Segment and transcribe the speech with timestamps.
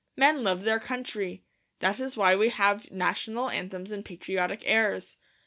[0.17, 1.43] Men love their country;
[1.77, 5.17] that is why we have national anthems and patriotic airs.